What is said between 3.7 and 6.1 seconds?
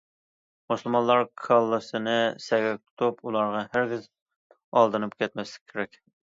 ھەرگىز ئالدىنىپ كەتمەسلىكى كېرەك.